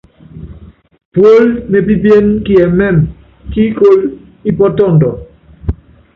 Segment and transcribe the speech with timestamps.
[1.13, 3.07] Puólí mépípiéne kiɛmɛ́mɛ,
[3.51, 4.03] kíikólo
[4.49, 5.09] ípɔ́tɔndɔnɔ.